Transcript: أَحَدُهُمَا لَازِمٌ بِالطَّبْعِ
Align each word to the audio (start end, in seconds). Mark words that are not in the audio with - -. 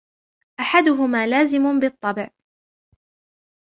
أَحَدُهُمَا 0.59 1.27
لَازِمٌ 1.27 1.79
بِالطَّبْعِ 1.79 2.29